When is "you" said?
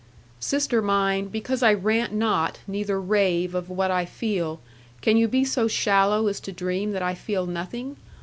5.15-5.27